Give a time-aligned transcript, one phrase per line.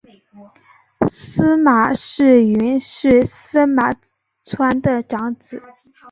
[1.11, 3.93] 司马世云是司马
[4.43, 5.61] 纂的长子。